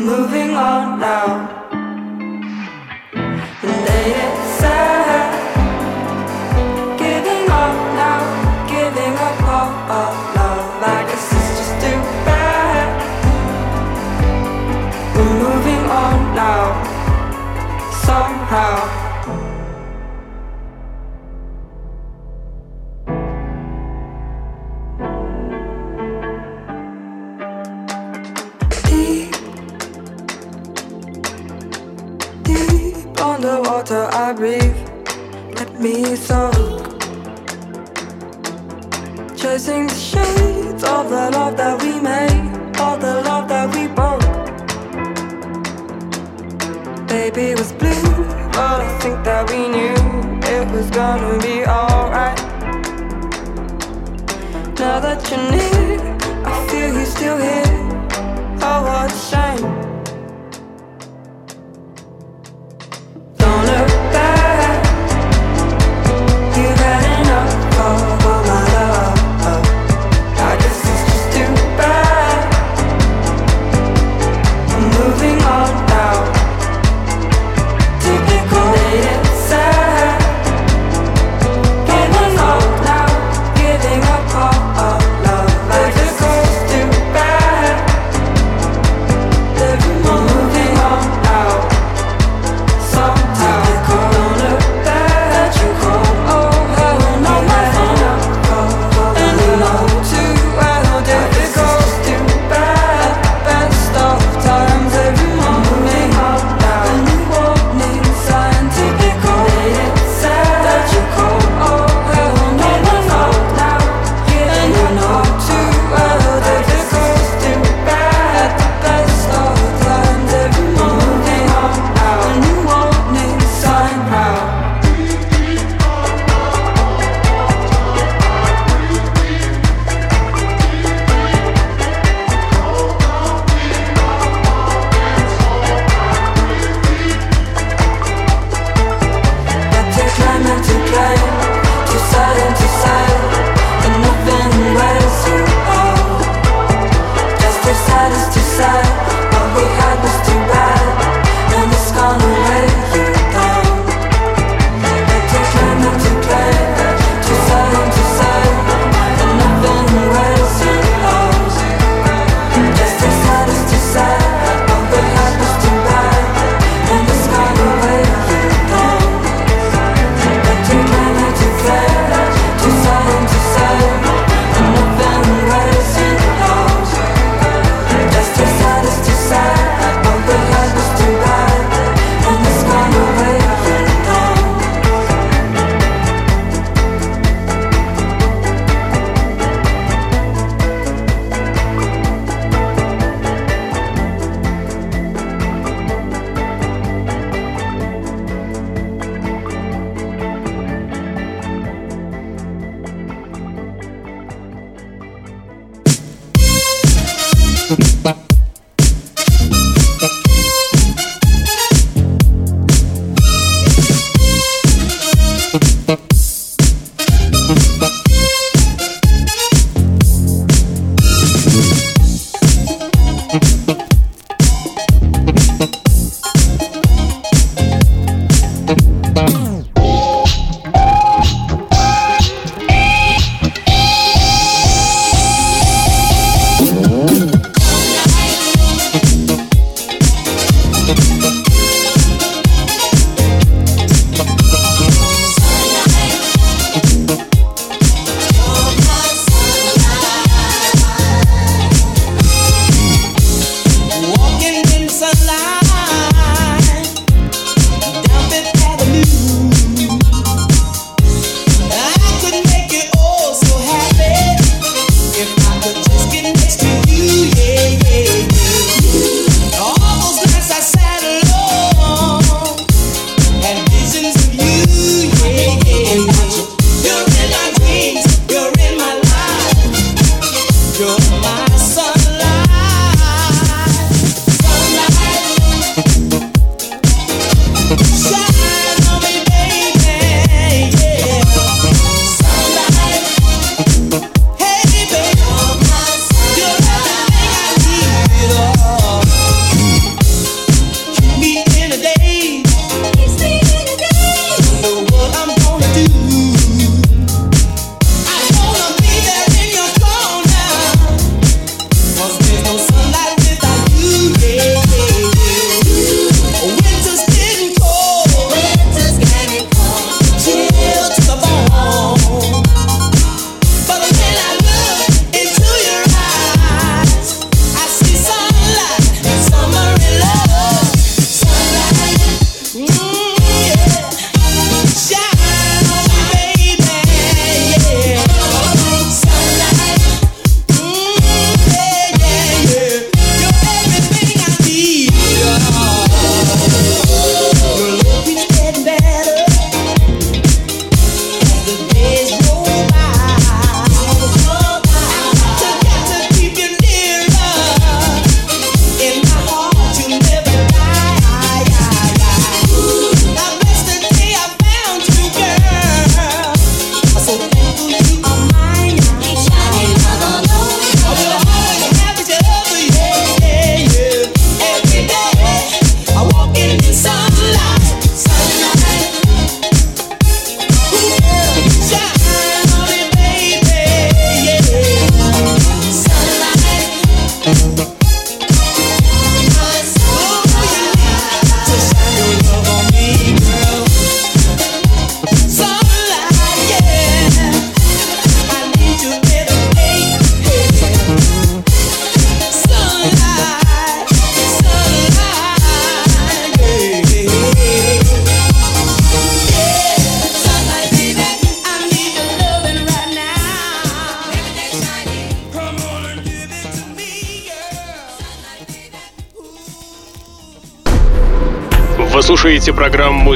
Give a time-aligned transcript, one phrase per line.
[0.00, 1.61] moving on now.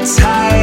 [0.00, 0.59] Maybe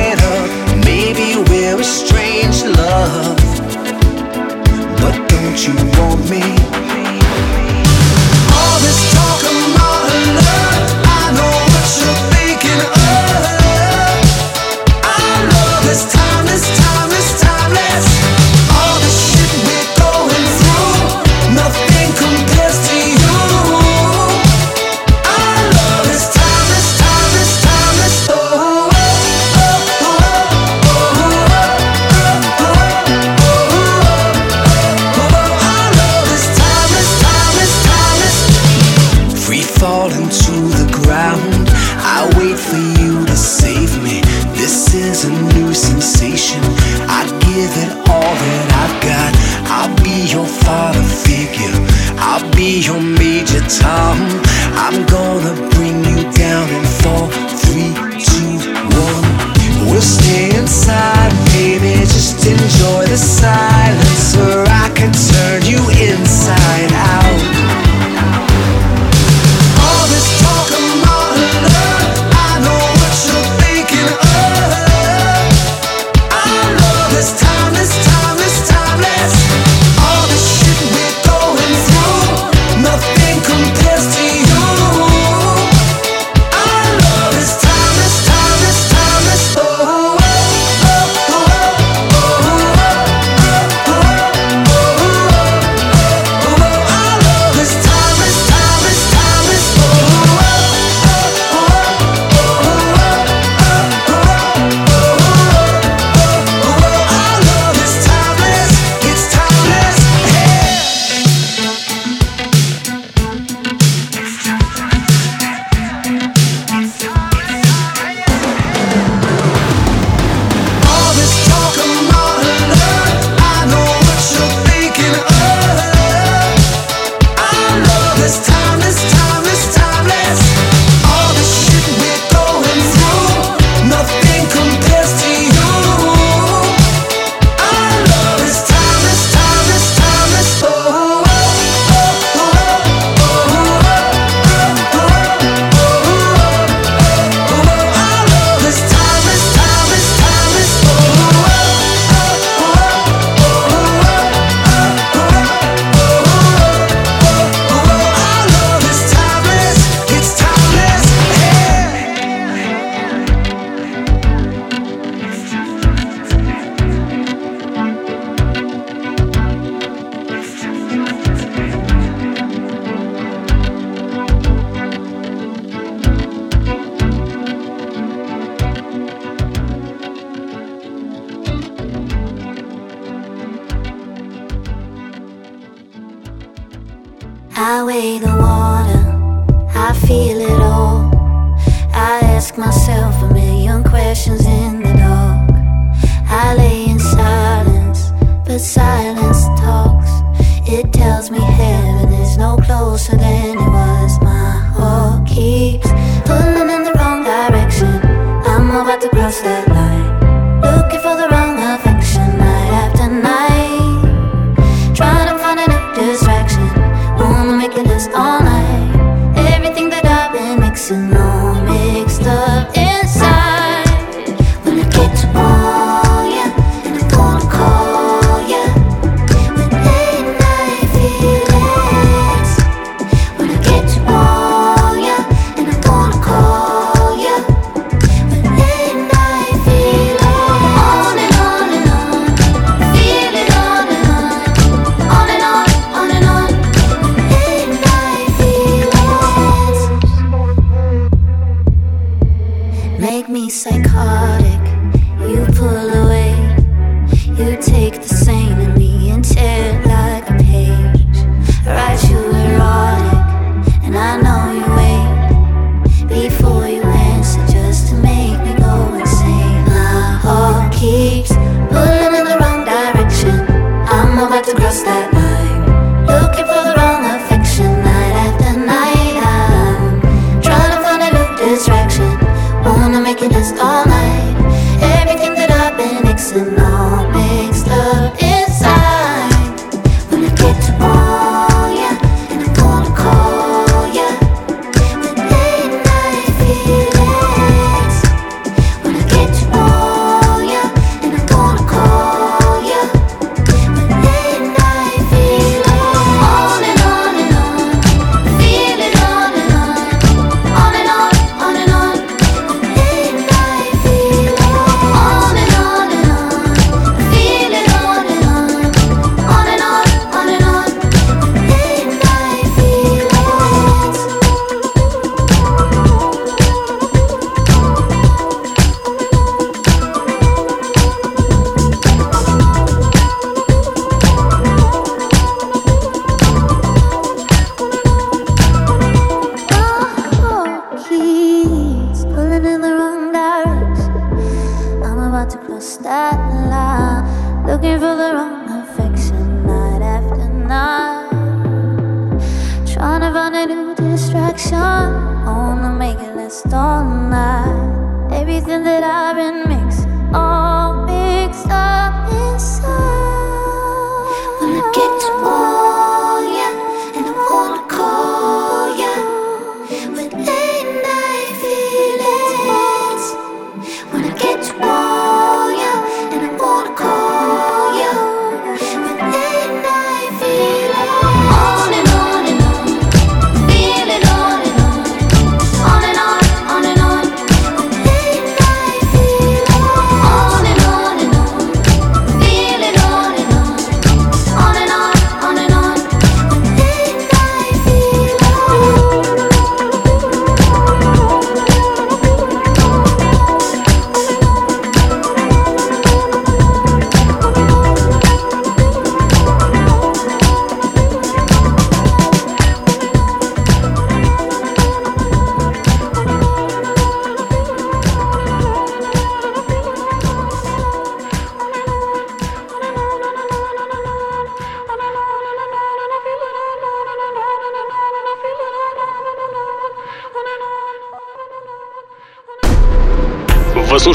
[217.97, 218.56] is all I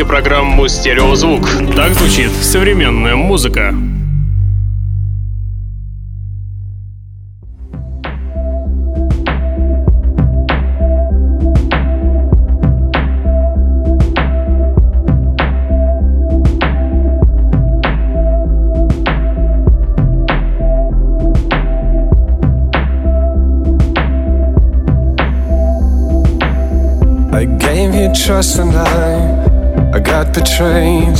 [0.00, 1.46] Слушаете программу «Стереозвук».
[1.76, 3.74] Так звучит современная музыка.
[28.12, 29.29] trust and I,
[30.00, 31.18] I got betrayed.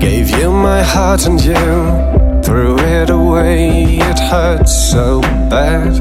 [0.00, 1.54] Gave you my heart and you
[2.42, 3.96] threw it away.
[3.96, 5.96] It hurts so bad,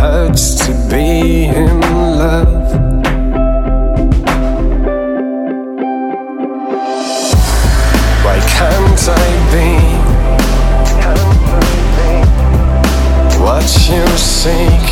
[0.00, 1.78] hurts to be in
[2.16, 2.72] love.
[8.24, 9.68] Why can't I be
[13.44, 14.88] what you seek?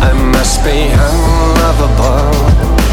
[0.00, 2.83] I must be unlovable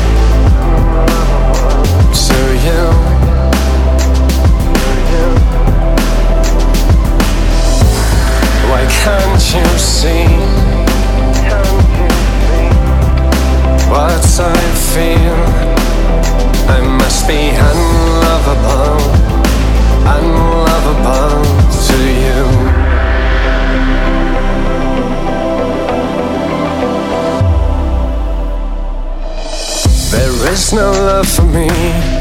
[30.74, 32.21] no love for me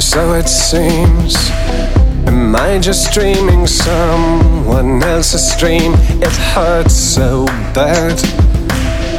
[0.00, 1.36] so it seems.
[2.26, 5.92] Am I just dreaming someone else's dream?
[6.22, 8.18] It hurts so bad,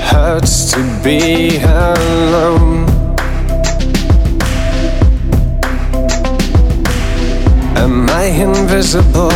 [0.01, 2.86] hurts to be alone.
[7.78, 9.30] Am I invisible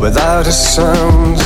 [0.00, 1.38] without a sound?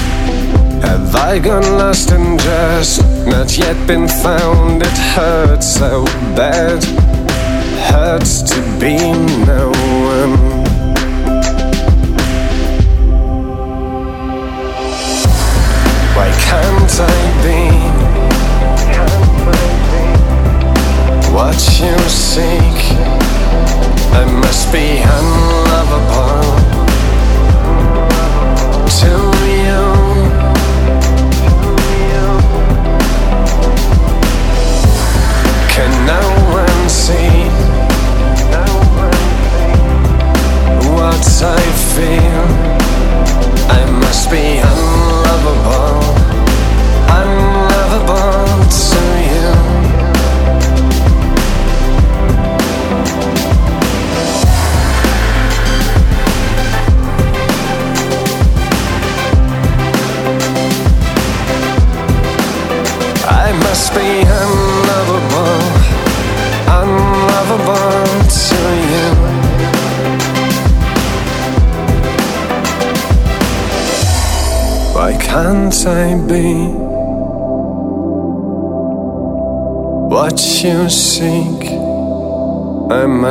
[0.82, 4.82] Have I gone lost and just not yet been found?
[4.82, 6.04] It hurts so
[6.36, 7.01] bad
[7.90, 8.96] hurts to be
[9.46, 10.51] no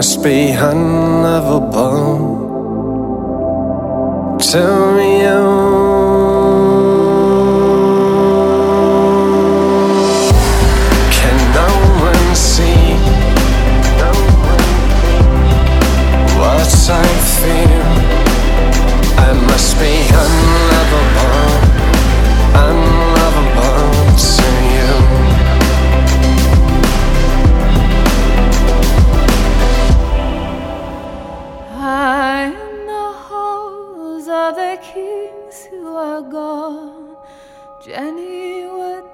[0.02, 1.01] must be unlovable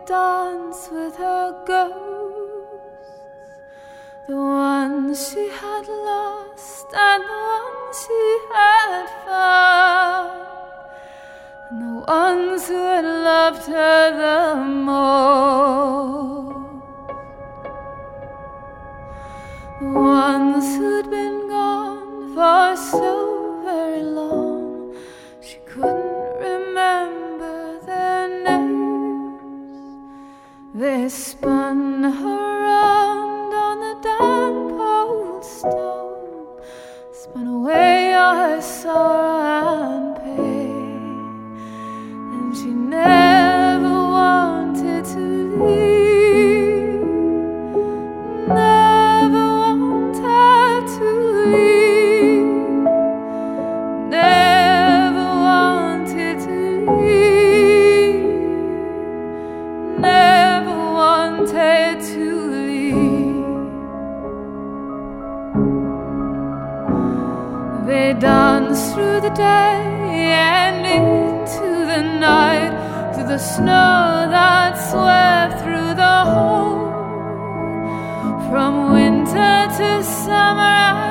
[0.07, 3.11] dance with her ghosts,
[4.25, 10.31] the ones she had lost and the ones she had found.
[11.69, 15.27] And the ones who had loved her the most,
[19.81, 24.26] the ones who'd been gone for so very long,
[30.77, 36.61] They spun around on the damp old stone,
[37.11, 39.46] spun away her sorrow
[69.29, 72.71] the day and into the night,
[73.13, 76.87] through the snow that swept through the hole,
[78.49, 81.06] from winter to summer.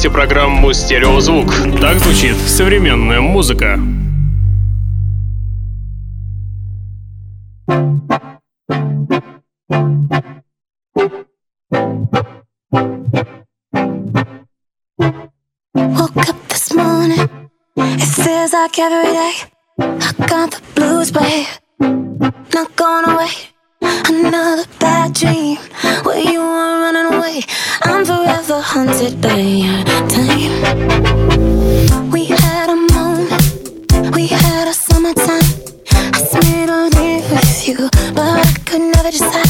[0.00, 1.52] Слушаете программу «Стереозвук».
[1.78, 3.78] Так звучит современная музыка.
[15.74, 17.28] Woke up this morning,
[17.76, 19.34] it feels like every day.
[19.78, 21.46] I got the blues, babe,
[22.54, 23.50] not going away.
[23.82, 25.58] Another bad dream
[26.04, 27.42] where you are running away.
[28.72, 30.52] Haunted by your time.
[32.12, 35.42] We had a moment, we had a summertime.
[35.90, 39.48] I spent a day with you, but I could never decide.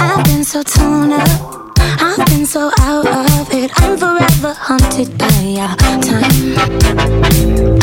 [0.00, 3.70] I've been so torn up, I've been so out of it.
[3.76, 5.28] I'm forever haunted by
[5.58, 6.58] your time.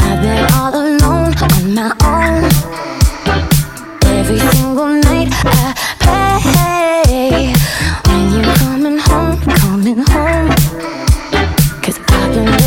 [0.03, 2.43] I've been all alone on my own.
[4.03, 7.53] Every single night I pray
[8.05, 10.57] when you're coming home, coming home.
[12.38, 12.66] Cause